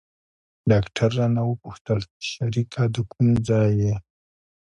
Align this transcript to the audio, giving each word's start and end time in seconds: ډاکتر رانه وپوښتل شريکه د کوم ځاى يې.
ډاکتر 0.71 1.09
رانه 1.17 1.41
وپوښتل 1.45 1.99
شريکه 2.29 2.83
د 2.95 2.97
کوم 3.11 3.27
ځاى 3.47 3.69
يې. 3.81 3.95